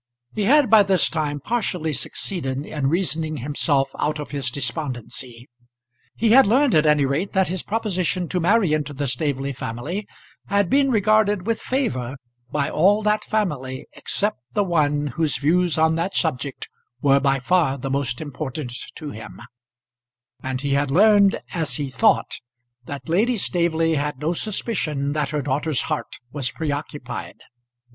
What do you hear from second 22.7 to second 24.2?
that Lady Staveley had